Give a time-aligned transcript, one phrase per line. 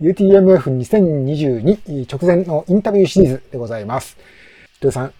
[0.00, 4.16] UTMF2022 直前のインタビューシリーズでございます。
[4.80, 5.14] 土井さん、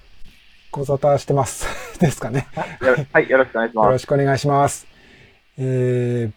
[0.70, 1.66] ご無沙汰してます。
[1.98, 2.46] ですかね。
[3.12, 3.86] はい、よろしくお願いします。
[3.86, 4.86] よろしくお願いします。
[5.58, 6.32] えー、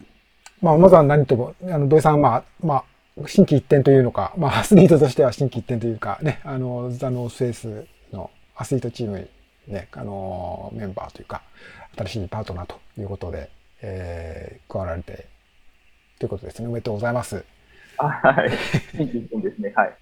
[0.60, 2.84] まあ、まずは何とも、あの、土井さんは、まあ、
[3.16, 9.20] まあ、新規一点というのか、まあ、アスリートとしては新規一点というか、ね、あの、ザノースペースのアスリートチーム
[9.68, 11.42] にね、あの、メンバーというか、
[11.96, 13.50] 新しいパートナーということで、
[13.82, 15.28] えー、加わられて、
[16.18, 16.66] ということですね。
[16.66, 17.44] おめでとうございます。
[18.04, 18.50] あはい。
[18.50, 19.72] ですね。
[19.76, 19.94] はい。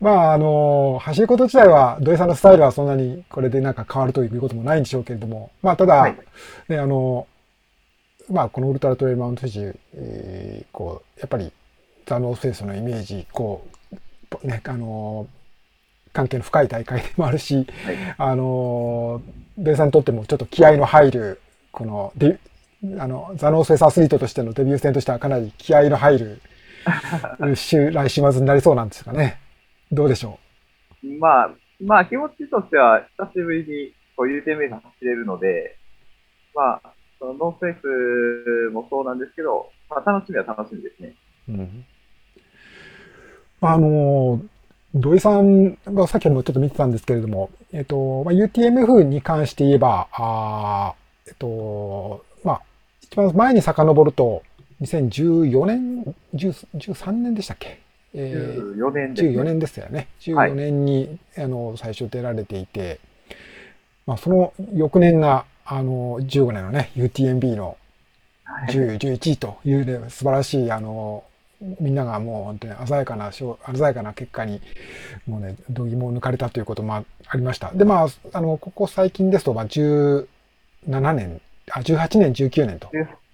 [0.00, 6.16] まあ、あの、走ること自体は、土井さんのスタイルはそんなにこれでなんか変わるということもないんでしょうけれども、まあ、ただ、はい
[6.68, 7.26] ね、あの、
[8.30, 11.52] まあ、このウルトラトレイルマウント富士、えーこう、やっぱり、
[12.06, 13.66] ザ・ノースフェイスのイメージ、こ
[14.42, 15.26] う、ね、あの、
[16.12, 17.66] 関係の深い大会でもあるし、はい。
[18.16, 19.22] あの、
[19.56, 21.40] 土井さんにとってもちょっと気合の入る、
[21.72, 22.38] この、デ
[22.98, 26.40] あの、ザ・ノースフェイスアスリートとしてのデビュー戦としてはかなり気合の入る、
[27.54, 29.38] 週、来週末になりそうなんですかね。
[29.90, 30.38] どうでしょ
[31.20, 35.76] まあ、まあ気持ちとしては、久しぶりにこう UTMF 走れるので、
[36.54, 41.14] まあ、そのノースフェイスもそうなんですけど、まあ楽しみは楽しみですね。
[41.48, 41.52] う。
[41.52, 41.84] うん。
[43.60, 44.40] まあ、あの、
[44.94, 52.62] 土井さんがさっきもちょっと見てたんですけれども、えっと、まあ、UTMF に関して言えば、あーえっと、まあ、
[53.02, 54.42] 一番前に遡ると、
[54.80, 57.80] 2014年、10 13年でしたっけ？
[58.14, 59.30] えー14年です、ね。
[59.40, 60.08] 14年ですよね。
[60.34, 63.00] はい14年に、あの、最初出られていて、
[64.06, 67.76] まあ、その翌年が、あの、15年のね、UTMB の
[68.44, 71.24] はい10、11位というね、素晴らしい、あの、
[71.80, 74.62] みんながもう本当に鮮やかな勝、鮮やかな結果に、
[75.26, 77.72] もうね、度肝を抜かれたということもあありました。
[77.74, 80.26] で、まあ、あの、ここ最近ですと、まあ、17
[81.12, 82.90] 年、あ、18年、19年と、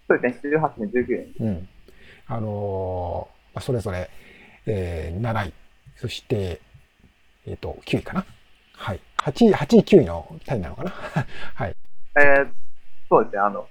[0.08, 0.56] そうですね。
[0.56, 1.48] 18年、19年。
[1.48, 1.69] うん。
[2.27, 4.11] あのーまあそれぞれ、
[4.66, 5.52] えー、7位、
[5.96, 6.61] そして、
[7.46, 8.27] えっ、と、9位かな。
[8.73, 9.01] はい。
[9.18, 10.90] 8位、8位、9位のタイなのかな。
[11.55, 11.77] はい。
[12.17, 12.48] えー、
[13.08, 13.42] そうですね。
[13.42, 13.68] あの、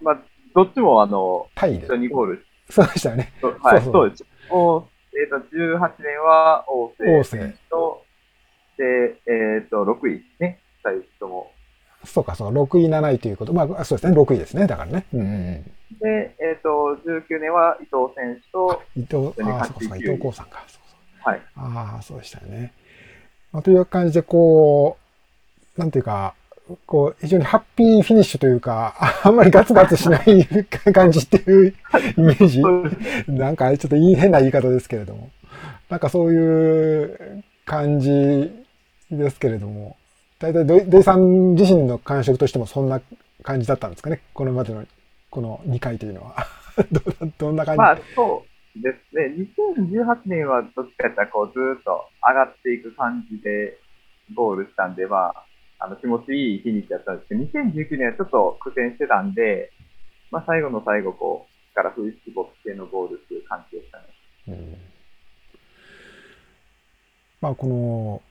[0.00, 0.18] まあ、
[0.54, 1.96] どっちもあの、タイで一緒。
[1.96, 3.32] にゴールそうでしたよね。
[3.40, 4.26] と、はい、そうそうそうです。
[4.50, 8.04] おえっ、と、18年は大大瀬瀬と、
[8.76, 8.84] で、
[9.26, 10.60] えっ、と、6位ですね。
[10.84, 11.52] 二人とも。
[12.08, 13.52] そうか、そう、6位、7位ということ。
[13.52, 14.66] まあ、そうですね、6位ですね。
[14.66, 15.06] だからね。
[15.12, 15.62] うんうんうん。
[16.00, 20.64] で、えっ、と、19年は伊藤選手と、伊藤、ああ、そうか、そうか、伊89位藤光さんか。
[20.66, 21.42] そうそうはい。
[21.56, 22.72] ああ、そうでしたよね。
[23.52, 24.96] まあ、という感じで、こ
[25.76, 26.34] う、なんていうか、
[26.86, 30.44] こう、非常にハッピーフィニッシュというか、あ あんまりガツガツしない
[30.92, 31.74] 感じっていう
[32.16, 32.62] イメージ。
[33.32, 35.30] なんかちょっといい変な言い方ですけれども。
[35.88, 38.52] なんかそういう感じ
[39.10, 39.96] ですけれども。
[40.38, 43.00] 大体土井土井さん自身の感触としてもそんな
[43.42, 44.20] 感じだったんですかね。
[44.34, 44.84] これまでの
[45.30, 46.36] この2回というのは。
[46.92, 47.00] ど
[47.38, 48.44] どんな感じ、まあ、そ
[48.76, 49.34] うですね。
[49.76, 53.76] 2018年はどっちかやったら、こう、ずーっと上がっていく感じで
[54.32, 55.44] ゴールしたんで、まあ、
[55.80, 59.72] あの、気持ちいい日にちやったんですけど、2019年はちょっと苦戦してたんで、
[60.30, 64.04] まあ、最後の最後、こう、力振り絞ってのゴールっていう感じでしたね。
[64.48, 64.88] うん
[67.40, 68.22] まあこの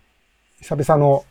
[0.60, 1.24] 久々の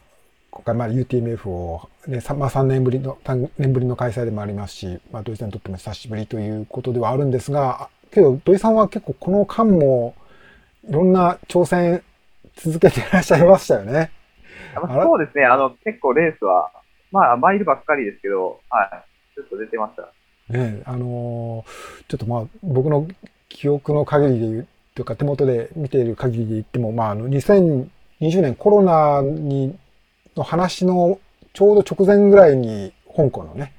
[0.57, 10.15] 今回まあ UTMF を、ねさまあ、3年ぶりの3年ぶりの開催でもありますし、まあ、土井さんにとっても久しぶりということではあるんですがあけど土井さんは結構この間も
[10.89, 12.03] いろんな挑戦
[12.57, 14.11] 続けていらっしゃいましたよね。
[14.75, 15.45] そうですね。
[15.45, 16.71] あの、結構レースは、
[17.11, 19.35] まあ、マイルばっかりですけど、はい。
[19.35, 20.09] ちょっと出てました。
[20.49, 23.09] ねあのーちょっとまあ僕の
[23.49, 27.89] 記憶の限りで言うというか手元で見ている限りで言っても、まあ、あの2020
[28.43, 29.77] 年コロナに
[30.37, 31.21] の話の
[31.53, 33.73] ちょうど直前ぐらいに香港のね、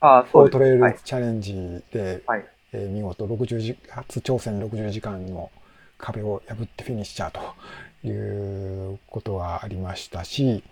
[0.00, 0.92] あそうトレイはい。
[0.92, 5.50] ルチャレンジで、はいえー見事60時、初挑戦60時間の
[5.98, 7.40] 壁を破ってフィニッシャーと
[8.06, 10.64] いうことがありましたし、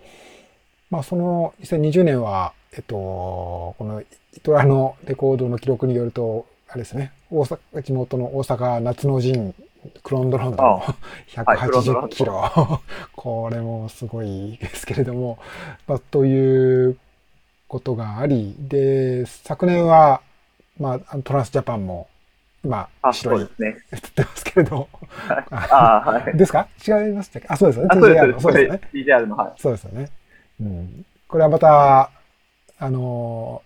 [0.89, 4.05] まあその2020年は、えっと、このイ
[4.41, 9.53] トラのレコードの記録によると、あれですね、大阪、地元の大阪夏の陣、
[10.03, 10.95] クロンドロンドの は
[11.55, 12.81] いクロンドロン180ドキロ。
[13.15, 15.39] これもすごいですけれども、
[15.87, 16.97] まあ、という
[17.67, 20.21] ことがあり、で、昨年は、
[20.79, 22.07] まあトランスジャパンも、
[22.63, 23.77] まあ、あ、白いね。
[23.91, 24.87] 映ってますけれど、
[25.49, 26.33] ああ、はい。
[26.37, 26.67] ですか？
[26.87, 27.47] 違いましたっけ？
[27.49, 27.89] あ、そうですよね。
[27.95, 28.81] TJR のそうですよね。
[28.93, 29.53] TJR の、はい。
[29.57, 30.09] そうですよね。
[30.59, 31.05] うん。
[31.27, 32.11] これはまた、
[32.79, 33.61] あの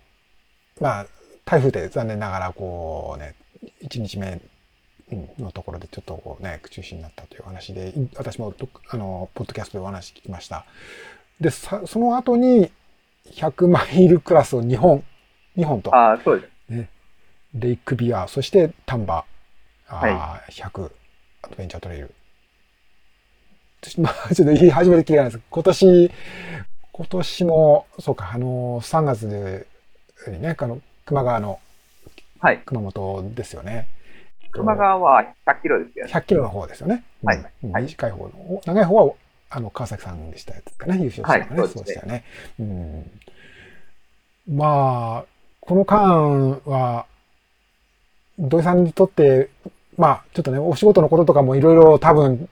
[0.78, 1.06] ーまあ、
[1.44, 3.34] 台風で残念ながら、こうね、
[3.82, 4.40] 1日目うん
[5.38, 10.64] のところでちょっとこうね、中止になったという話で、い私もどあの、ポッドキャストでお話聞きました。
[11.40, 12.70] で、さその後に、
[13.32, 15.04] 100マイルクラスを2本、
[15.56, 16.56] 2本と、ああ、そうです。
[17.54, 19.24] レイクビア、そして丹波、
[19.88, 20.90] あー100
[21.42, 22.14] アドベンチャートレイル。
[23.98, 26.10] まあ、ちょっと言い始めてきてないです今年、
[26.92, 29.66] 今年も、そうか、あの、3月で、
[30.28, 31.60] にね、あの、熊川の、
[32.40, 32.58] はい。
[32.64, 33.86] 熊本ですよね。
[34.56, 36.12] 熊川は100キロですよね。
[36.12, 37.04] 100キロの方ですよね。
[37.24, 39.14] はいうんはい短い方の、お長い方は、
[39.50, 42.24] あの、川崎さんでしたやつかね、優勝したのがね、はいそうでしたよね。
[42.60, 43.10] うん。
[44.48, 45.24] まあ、
[45.60, 47.06] この間は、
[48.38, 49.50] 土井さんにとって、
[49.96, 52.48] まあ、ちょっとね、お仕事のこととかもいろいろ多分、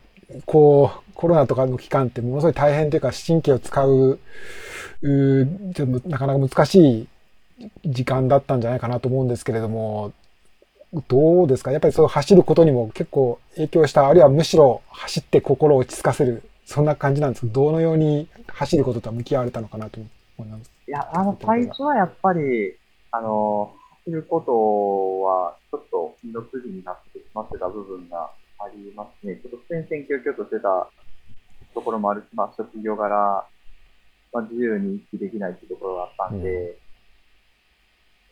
[0.47, 4.19] こう、コロナとかの期間ってものすごい大変というか、神経を使う、
[5.03, 7.09] うーちょっとなかなか難しい
[7.85, 10.13] 時間だったんじゃないかなと思うんですけれども、
[11.09, 11.73] どうですか？
[11.73, 20.01] やっぱりそう走ることにも結構影響した、あるいはむしろ走って心を落ち着かせる、そんな感じなんですけど、どのように走ることとは向き合われたのかなと
[20.39, 20.71] 思います。
[20.87, 22.77] いや、あの、最初はやっぱり、
[23.11, 23.73] あの、
[24.05, 29.37] 走ることは、ちょっと、二の次になってしまってた部分がありますね。
[29.37, 30.89] ちょっと戦々恐々としてた
[31.75, 33.47] ところもあるし、まあ、職業柄、
[34.33, 36.77] まあ、自由に意識できないっていうところがあったんで、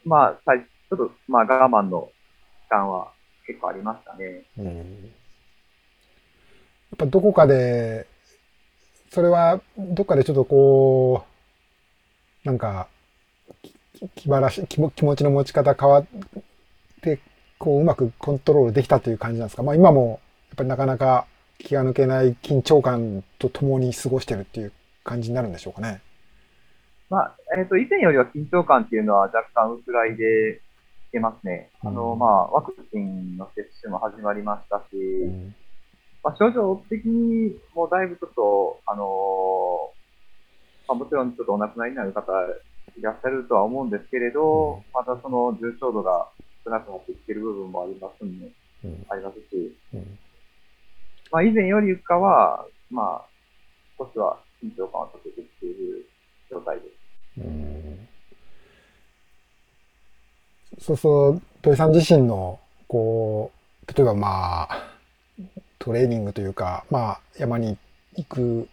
[0.05, 2.11] まあ、最ちょっと、まあ、我慢の
[2.73, 3.13] 期間は
[3.47, 4.45] 結構ありましたね。
[4.59, 5.13] うん
[6.93, 8.07] やっぱどこかで、
[9.11, 11.25] それはどっかでちょっとこ
[12.45, 12.87] う、なんか、
[13.63, 13.75] き
[14.15, 16.07] 気晴らし気も、気持ちの持ち方変わっ
[17.01, 17.19] て、
[17.59, 19.63] こううまくコントロールできたという感じなんですか？
[19.63, 20.21] まあ今も、
[20.51, 21.27] やっぱりなかなか
[21.59, 24.73] 気が抜けない緊張感とともに過ごしてるっていう
[25.03, 26.03] 感じになるんでしょうかね？
[27.09, 30.62] まあ、えっ、と、以前よりは緊張感っていうのは若干薄らいでき
[31.13, 31.71] てますね。
[31.85, 32.19] あの、うん。
[32.19, 35.55] まあ、ワクチンの接種も始まりましたし、うん。
[36.25, 40.03] まあ、症状的にもうだいぶちょっと、あのー
[40.89, 42.33] まあ、もちろんちょっとお亡くなりになる方
[42.97, 44.83] いらっしゃるとは思うんですけれど、うん。
[44.93, 46.29] またその重症度が
[46.65, 48.47] 少なくなってきてる部分もありますんで、
[48.85, 49.07] うん。
[49.09, 50.19] ありますし、うん。
[51.31, 53.25] まあ、以前よりかは、まあ、
[53.99, 56.07] 少しは緊張感を解けてきている
[56.51, 56.83] 状態で
[57.37, 57.41] す。
[57.41, 58.09] うん
[60.81, 62.59] そうそう、土井さん自身の、
[62.89, 63.53] こ
[63.89, 64.89] う、例えばまあ、
[65.79, 67.77] トレーニングというか、まあ、山に
[68.17, 68.69] 行く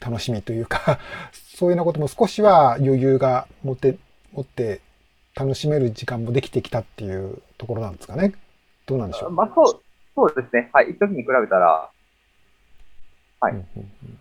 [0.00, 0.98] 楽しみというか、
[1.32, 3.96] そういうようなことも少しは余裕が持って、
[4.32, 4.80] 持って
[5.34, 8.32] 楽しめる時間もできてきたっていうところなんですかね。
[8.86, 9.30] どうなんでしょう？
[9.30, 9.82] まあ、そう、
[10.14, 10.70] そうですね。
[10.72, 10.90] はい。
[10.90, 11.90] 一時に比べたら、
[13.42, 14.18] はいうんうんうん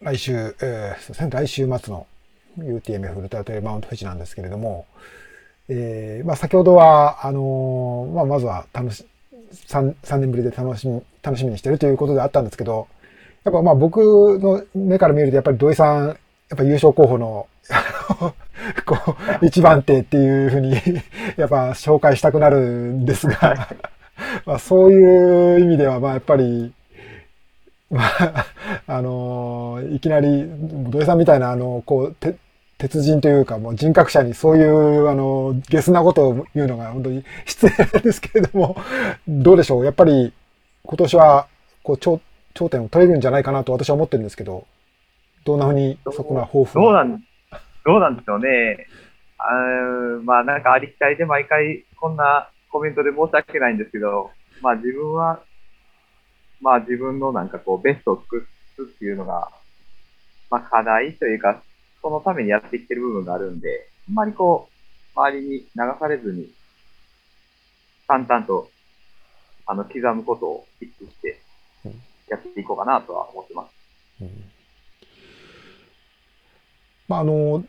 [0.00, 2.06] 来週、えーそうですね、来週末の
[2.58, 4.86] UTMF ウルトラトレマウント富士なんですけれども、
[5.68, 9.06] えーまあ、先ほどは、あのーまあ、まずは楽し、
[9.68, 12.86] 3, 3年ぶりで楽しみ、楽しみにしてるということであったんですけど、
[13.44, 13.98] やっぱまあ僕
[14.38, 16.16] の目から見ると、やっぱり土井さん、やっ
[16.56, 17.46] ぱ優勝候補の、
[18.84, 20.72] こう、一番手っていうふうに、
[21.36, 23.68] やっぱ紹介したくなるんですが、
[24.44, 26.72] まあそういう意味では、まあやっぱり、
[27.90, 28.46] まあ、
[28.86, 30.46] あのいきなり、
[30.90, 32.36] 土井さんみたいな、あの、こう、て
[32.88, 38.76] 鉄人というか、もう人格者にそういう、あの、ゲスなことを言うのが本当に 失礼なんですけれども、
[39.26, 39.84] どうでしょう？
[39.86, 40.32] やっぱり、
[40.82, 41.46] 今年は、
[41.82, 42.20] こう、頂
[42.52, 44.66] 頂点を取れるんじゃないかなと私は思ってるんですけど、
[45.44, 47.22] どんなふうにそこが抱負どうなん、
[47.84, 48.86] どうなんでしょうね。
[49.38, 49.44] あ
[50.22, 54.30] まあなんかありきたりで毎回こんなコメントで申し訳ないんですけど、
[54.62, 55.40] まあ自分は、
[56.60, 59.50] まあ自分のなんかこうベストを尽くすっていうのが、
[60.50, 61.60] まあ課題というか、
[62.04, 64.68] そのためにやってきてる部分があるんで、あんまりこ
[65.16, 65.66] う、周りに流
[65.98, 66.50] されずに、
[68.06, 68.68] 淡々と、
[69.64, 71.40] あの、刻むことを意識して、
[72.28, 73.70] やっていこうかなとは思ってます。
[74.20, 74.44] うん
[77.08, 77.64] まあ、あの、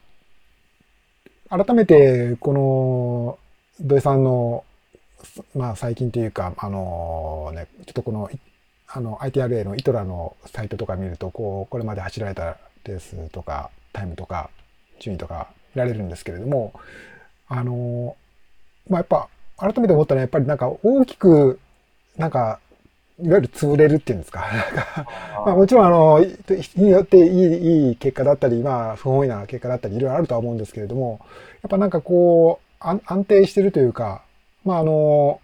[1.50, 3.40] 改めて、この、
[3.80, 4.66] 土井さんの、
[5.56, 8.30] まあ、最近というか、あのね、ちょっとこの、
[8.88, 14.50] あの、ITRA のイトラのサイトとか見ると、こう、これまで走られたレースとか、タイムとか、
[15.00, 16.74] 順位とか見られるんですけれども、
[17.48, 18.16] あの、
[18.90, 21.60] まあ、やっぱ、改めて思ったのは、やっぱりなんか大きく、
[22.18, 22.60] なんか、
[23.22, 24.46] いわゆる潰れるっていうんですか、
[25.46, 31.22] まあ、もちろん、あの、日によっていい、いい結果だったり、まあ、不本意な結果だったり、いろいろあるとは思うんですけれども、
[31.64, 34.22] やっぱなんかこう、安安定してるというか、
[34.66, 35.40] まあ、あの、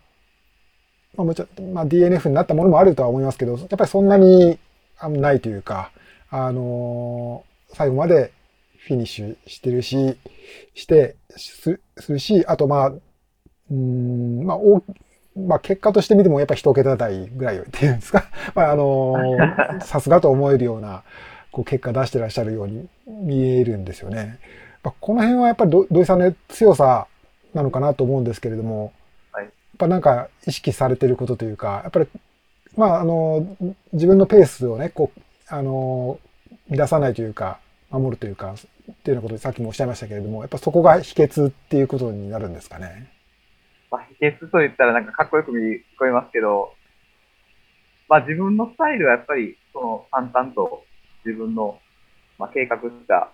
[1.16, 4.60] まあ、もちろん、まあ、DNF になったものもあるとは思いますけど、やっぱりそんなに
[4.98, 5.92] あないというか、
[6.30, 7.44] あの、
[7.74, 8.32] 最後まで
[8.88, 10.18] フィニッシュしてるし、
[10.74, 14.84] して、すするし、あと、まあ、うーん、まあ、大
[15.36, 18.26] まあ結果として見てもやっぱ一桁台ぐらいっていうんですか。
[18.54, 19.16] まああの、
[19.82, 21.04] さすがと思えるような、
[21.52, 24.40] こう結果出してらっしゃるように見えるんですよね。
[24.84, 27.08] まあ、この辺はやっぱり土土井さんの強さ
[27.54, 28.92] なのかなと思うんですけれども、
[29.32, 32.08] はいやっぱなんか意識されてることというか、やっぱり
[32.78, 33.58] まあ、あの、
[33.94, 36.20] 自分のペースをね、こう、あの、
[36.70, 37.60] 乱さないというか、
[37.92, 43.12] 守るというか、っていうようなことでさっきもおっしゃいましたけれども、やっぱそこが秘訣っていうことになるんですかね？
[43.92, 46.74] まあ、秘訣と言ったらなんかかっこよく聞こえますけど、
[48.08, 50.86] まあ自分のスタイルはやっぱり、その淡々と
[51.26, 51.80] 自分の、
[52.40, 53.32] まあ、計画した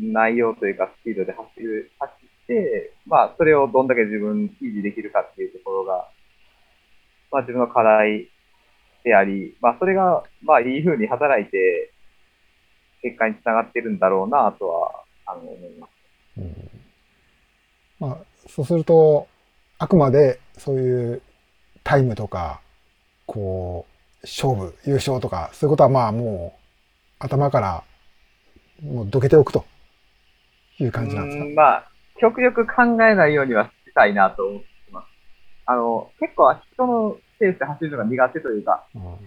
[0.00, 6.08] 内容というかスピードで走る、走って、まあそれをどんだけ自分維持できるかっていうところが、
[7.32, 8.28] まあ自分の課題
[9.04, 11.92] であり、まあそれが、まあいい風に働いて、
[13.06, 15.90] 結果につながってるんだろうなとは、あの、思います。
[16.38, 16.70] うん。
[18.00, 19.28] まあ、そうすると、
[19.78, 21.22] あくまでそういう
[21.84, 22.60] タイムとか、
[23.26, 26.60] こう、勝負、優勝とか、そういうことはまあもう
[27.18, 27.84] 頭から
[28.82, 29.64] もうどけておくと。
[30.78, 31.44] いう感じなんですか？
[31.54, 35.06] まあ、極力考えないようにはしたいなと思ってます。
[35.64, 39.02] あの、結構人のペースで走るのが苦手というか、うん。
[39.04, 39.18] う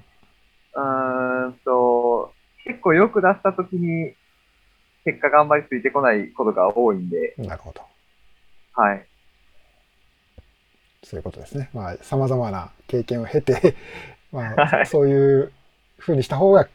[0.76, 2.34] ーんと、
[2.70, 4.14] 結構よく出したときに、
[5.04, 7.82] 結果があんまりついてこないことが多いんで、なるほど。
[8.74, 9.06] はい。
[11.04, 11.72] そういうことですね。
[11.74, 13.76] まあ、様々な経験を経て、
[14.32, 15.52] まあ、はいそういう
[15.98, 16.66] ふうにした方が、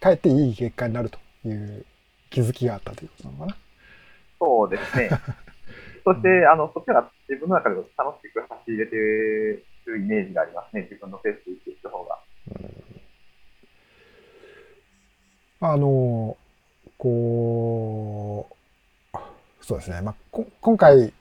[0.00, 1.84] かえっていい結果になるという
[2.30, 3.56] 気づきがあったということなのかな。
[4.38, 5.10] そうですね。
[6.02, 10.82] そして、あの、そっちが自分の中でも楽しく走れてるイメージがありますね。
[10.82, 12.18] 自分のペースで行っていった方が。
[15.72, 16.36] あの、
[16.98, 18.48] こ
[19.14, 19.18] う、
[19.60, 20.00] そうですね。
[20.00, 21.12] まあ、今回、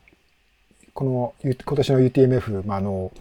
[0.94, 3.12] この、ゆ今年の UTMF、まあ、あの、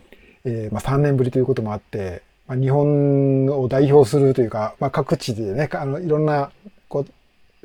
[0.44, 6.52] えーまあ、3年ぶりということもあって、まあ、日本を代表するというか、まあ、各地でね、あの、いろんな、
[6.88, 7.06] こう、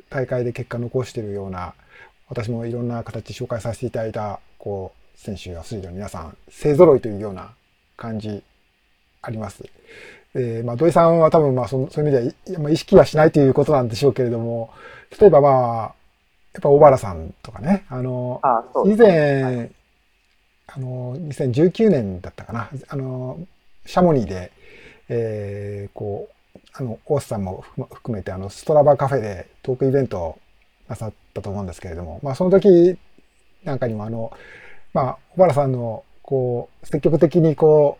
[0.08, 1.74] 大会で結果残しているような、
[2.28, 7.50] 私もいろんな形で紹介させていただいた、こう、選手やアスリートの皆さん、勢揃いというような
[7.96, 8.42] 感じ
[9.22, 9.64] あります。
[10.34, 14.70] えーまあ、土井さんは多分まあそそういう意味では、まあ、意識はしないということなんでしょうけれども、
[15.20, 15.94] 例えばまあ、
[16.52, 19.70] やっぱ小原さんとかね、あの、あそう以前、
[20.68, 23.38] あの、2019年だったかな、あの、
[23.86, 24.52] シャモニーで、
[25.08, 30.38] えーこう、あの、大須さんも含含めて、あの、ストラバカフェでトークイベントを
[30.88, 32.96] なさったと思うんですけれども、まあ、その時
[33.64, 34.32] なんかにも、あの、
[34.92, 37.99] まあ、小原さんの、こう、積極的にこう、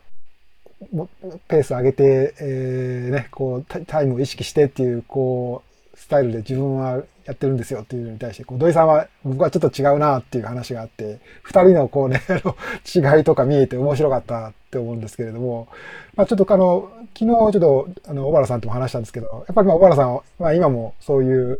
[1.47, 12.21] ペース上げて、えーね、こうタ、イムを意識してっていう、こう、スタイルで自分はやってるんですよっていうのに対して、こう土井さんは僕はちょっと違うなっていう話があって、二人のこうね、
[12.93, 15.67] 違いとか見えて面白かったって思うんですけれども、
[16.15, 21.59] まあちょっとあの、昨日ちょっと、あの、小原さんとも話したんですけど、やっぱりまあ小原さんは、まあ今もそういう、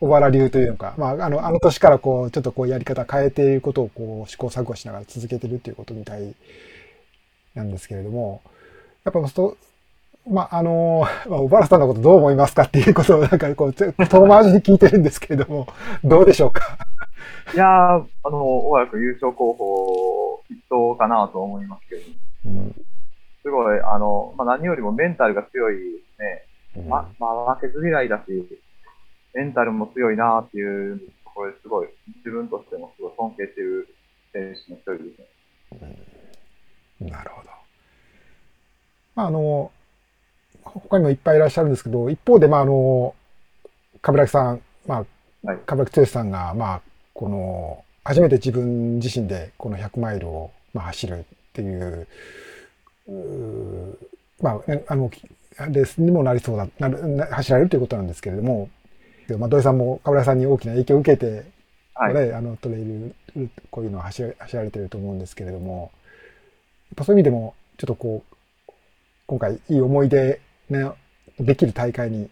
[0.00, 6.34] 小原流というのか、まああの、あの年からこう、ちょっとこうやり方変えていることをこう、試行錯誤しながら続けてるっていうことみたい
[7.54, 8.42] なんですけれども、
[9.04, 15.66] やっぱそう、まあ、あの、 まあ、小原さんのことどう思いますかっていうことをなんかこう、遠回しに聞いてるんですけれども、
[16.04, 16.78] どうでしょうか？
[17.54, 17.68] いやー、
[18.24, 22.02] あの、小原君優勝候補筆頭かなと思いますけど、
[22.46, 22.74] うん。
[23.42, 25.80] すごい、あの、まあ、何よりもメンタルが強いで
[26.16, 26.44] すね。
[26.76, 26.88] うん。
[26.88, 28.60] ま、まあ、負けず嫌いだし、
[29.34, 33.88] メンタルも強いなっていうところですごい、自分としてもすごい尊敬してる
[34.32, 35.18] 選手の一人です
[35.82, 35.96] ね。
[37.10, 37.50] なるほど。
[39.14, 39.70] まあ、あの、
[40.64, 43.14] 他にもいっぱいいらっしゃるんですけど、一方で、まあ、あの、
[44.00, 44.98] 冠城さん、まあ
[45.46, 46.82] はい、冠城剛さんが、まあ、
[47.14, 52.06] この、初めて自分自身でこの100マイルを、まあ、走るっていう、
[53.08, 53.96] うー
[54.40, 55.10] まあ、ねあの、
[55.70, 58.70] レースにもなりそうだ、なる、な走られるということなんですけれども、
[59.38, 61.44] まあ、土井さんも冠城さんに大きな影響を受けて、
[61.94, 62.14] はい。
[62.14, 63.14] ね、あのトレイル、
[63.70, 66.01] こういうのを走ら走られてると思うんですけれども、や
[66.92, 68.24] っぱそういう意味でも、ちょっとこ
[68.68, 68.72] う、
[69.26, 70.90] 今回いい思い出、ね、
[71.38, 72.28] できる大会に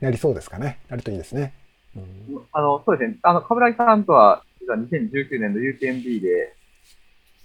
[0.00, 0.78] なりそうですかね。
[0.88, 1.52] なるといいですね。
[1.96, 3.18] うんあの、そうですね。
[3.22, 6.54] あの、冠城さんとは、実は2019年の UTMB で、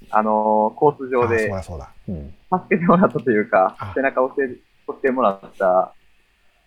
[0.10, 1.92] あの、コース上あそうでだそうだ。
[2.08, 2.34] うん。
[2.52, 5.94] 助けてもらったというかあ、背中を押して、押してもらった、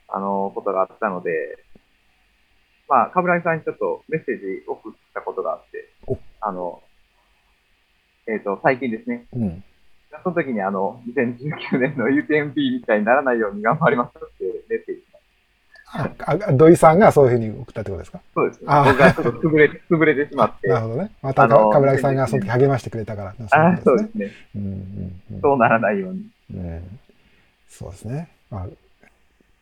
[0.08, 1.30] あの、ことがあったので、
[2.88, 6.82] まあ、冠城さんにちょっとメッセージ送ったことがあってお、あの、
[8.26, 9.26] えっ、と、最近ですね。
[9.32, 9.64] うん。
[10.22, 15.02] その時にあの、2019年の UTMB みたいにならないように頑張りますってメッセージ。
[15.92, 18.20] あ、あ土井さんがそういうふうに送ったってことですか？
[18.34, 18.66] そうですね。
[18.68, 20.68] あ僕がちょっと潰れ、 潰れてしまって。
[20.68, 21.10] なるほどね。
[21.22, 23.34] また、冠城さんがその時励ましてくれたから。
[23.50, 24.30] あそうねですね。
[25.42, 26.30] そうならないように。
[26.54, 26.98] うん
[27.68, 28.28] そうですね。
[28.50, 28.66] まあ、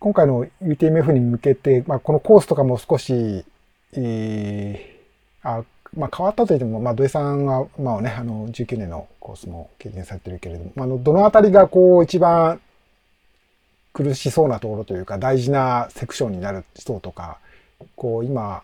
[0.01, 3.45] 今回の UTMF に向けて、まあ、このコースとかも少し、
[3.93, 4.99] えー
[5.49, 5.63] あ
[5.97, 12.61] まあ変わったといっても、まあ土井さんは、まあね、あの、19年のコースも経験されてるけれども、まあの、どのあたりがこう一番
[13.93, 17.39] 苦しそうなところというか、大事なセクションになるそうとか、
[17.97, 18.63] こう今、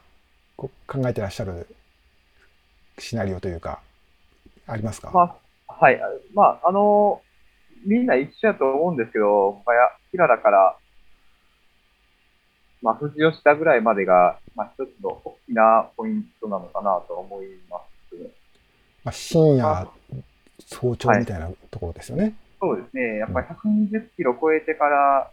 [0.57, 1.66] こう考えてらっしゃる
[2.99, 3.81] シナリオというか、
[4.66, 5.11] ありますか？
[5.12, 5.37] ま
[5.69, 6.00] あ、はい。
[6.35, 7.21] まあ、あの、
[7.87, 10.76] みんな一緒やと思うんですけど、まあ、やキララから、
[12.84, 18.28] まあ、富士吉田ぐらいまでが、まあ、一つの大きなポイントなのかなと思いますね。
[19.02, 19.88] まあ、深夜、
[20.66, 22.34] 早朝みたいなところですよね。
[22.60, 23.16] そうですね。
[23.16, 25.30] やっぱり120キロ超えてから、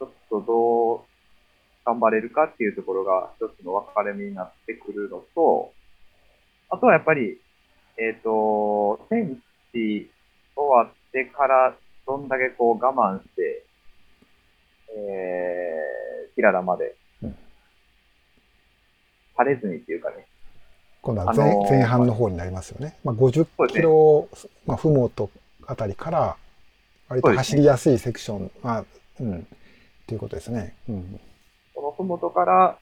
[0.00, 1.00] ちょっとどう
[1.84, 5.72] 頑張れるかっていうところが一つの分かれ目になってくるのと、
[6.68, 7.38] あとはやっぱり、
[7.96, 9.36] えっ、と、天
[9.72, 10.10] 地
[10.56, 11.76] 終わってから
[12.08, 13.64] どんだけこう我慢して、
[14.96, 15.91] えー、
[16.34, 17.36] キララまでうん、
[19.36, 20.26] 晴れずにっていうかね、
[21.00, 22.96] 今度は前,、あのー前半の方になりますよね。
[23.04, 23.18] まあ、50
[23.56, 24.28] そうですねキロ、
[24.66, 25.30] まあ、ふもと
[25.66, 26.36] あたりから、
[27.08, 28.84] 割と走りやすいセクション、まあ、
[29.20, 29.42] うん、っ
[30.06, 30.74] ていうことですね。
[30.88, 31.20] うん。
[31.74, 32.78] このふもとから、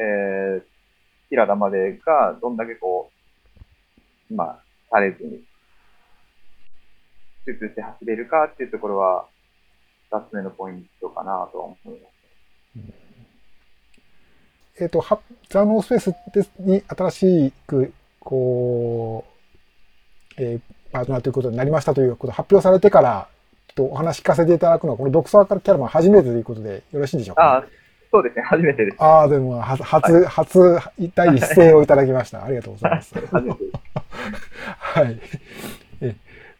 [0.00, 0.62] えー、
[1.28, 3.10] キララまでがどんだけこ
[4.30, 5.42] う、まあ、されずに、
[7.46, 9.26] 集中して走れるかっていうところは、
[10.10, 12.13] 二つ目のポイントかなとは思います。
[14.80, 19.24] えっ、と、はザ・ノースペースですに新しく、こ
[20.38, 23.28] う、えーパートナーということになりましたということを発表されてから、
[23.66, 27.64] ちょっとお話聞かせていただくのは、このドクサーキャラバン初めてということでよろしいんでしょうか、ああ、
[28.12, 28.96] そうですね、初めてです。
[29.02, 30.78] ああ、でも、は初、初、
[31.16, 32.44] 第一声をいただきました。
[32.46, 33.14] ありがとうございます。
[34.78, 35.20] はい。
[36.00, 36.14] え、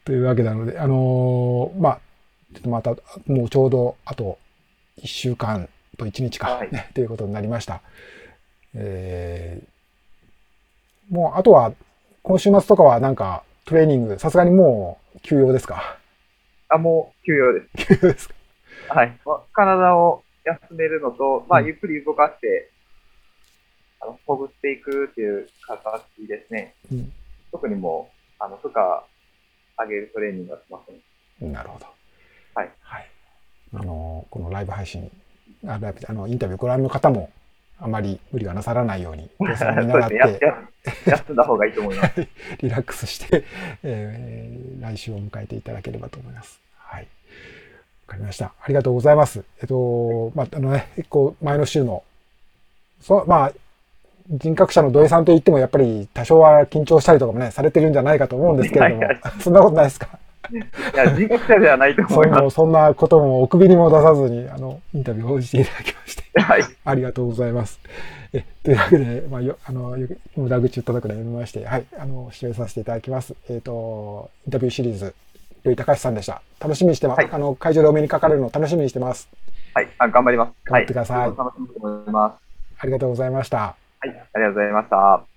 [0.05, 2.01] というわけなので、あのーまあ、
[2.55, 2.97] ちょっとまた、
[3.29, 4.39] もうちょうど、あと、
[5.01, 7.81] 1週間と1日か、はいね、ということになりました。
[8.75, 9.75] えー
[11.11, 11.75] もう、あとは、
[12.23, 15.99] 今週末とかはなんか、トレーニング、さすがにもう、休養ですか？
[16.71, 17.87] あ、もう休養です。
[17.99, 18.35] 休養ですか？
[18.89, 19.19] はい。
[19.27, 22.71] まあ体を休めるのと、まあ、うんゆっくり動かして、
[24.01, 26.75] あの、ほぐっていくっていう形ですね。
[26.91, 27.13] うん
[27.53, 30.81] 特にもう、あの、負荷上げるトレーニングはしま
[31.41, 31.53] せん。
[31.53, 31.87] なるほど。
[32.55, 32.71] はい。
[32.81, 33.11] はい。
[33.75, 35.11] あのーこのライブ配信、
[35.67, 37.31] あの、インタビューご覧の方も、
[37.81, 40.57] あまり無理はなさらないように、様子を見習って、や
[41.07, 42.27] 休んだ方がいいと思います。
[42.63, 43.45] リラックスして、
[43.83, 46.61] えー来週を迎えていただければと思います。
[46.79, 47.03] はい。
[47.03, 47.07] わ
[48.09, 48.47] かりました。
[48.61, 49.43] ありがとうございます。
[49.61, 52.03] えっと、まあ、あのね、結構前の週の、
[53.01, 53.53] そう、まあ、
[54.31, 59.03] 人格者の土井さんといってもやっぱり多少は緊張したりとかもね、されてるんじゃないかと思うんですけれども
[59.41, 60.19] そんなことないですか？
[60.51, 66.41] いや、人格者ではないとそ思いまのそんなこともお首にも出さずに、あの、インタビューを応じていただきまして、す。
[66.41, 66.63] はい。
[66.85, 67.81] ありがとうございます。
[68.33, 73.35] え、というわけで、まあ、よ、あの、よ無駄口を叩くのをやめまして、はい、あの、指名させていただきます。
[73.49, 75.15] えっ、と、インタビューシリーズ、
[75.63, 76.43] よい高橋さんでした。
[76.61, 77.19] 楽しみにしてます。
[77.19, 79.29] はいあの、会場でお目にかかれるのを楽しみにしてます。
[79.73, 79.89] はい。
[79.99, 80.53] あ頑張ります。
[80.65, 81.37] 頑張ってくださいはい。
[81.37, 82.81] 楽しみにと思います。
[82.81, 83.59] ありがとうございました。
[83.59, 84.09] はい。
[84.09, 85.34] ありがとうございました。